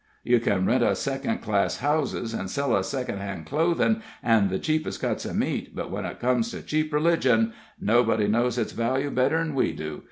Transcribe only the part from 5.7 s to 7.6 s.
but when it comes to cheap religion